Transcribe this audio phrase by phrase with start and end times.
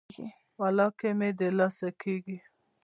[0.61, 2.37] ولاکه مې د لاسه کیږي.